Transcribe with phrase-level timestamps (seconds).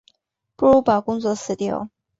[0.55, 1.91] 不如把工作辞掉